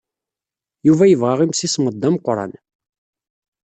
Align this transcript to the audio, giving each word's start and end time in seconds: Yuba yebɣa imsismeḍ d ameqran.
Yuba 0.87 1.05
yebɣa 1.07 1.35
imsismeḍ 1.45 1.95
d 1.97 2.03
ameqran. 2.07 2.53